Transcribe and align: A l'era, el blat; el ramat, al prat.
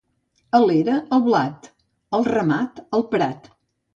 A 0.59 0.61
l'era, 0.61 0.95
el 1.17 1.21
blat; 1.27 1.69
el 2.19 2.25
ramat, 2.31 2.83
al 2.99 3.07
prat. 3.15 3.49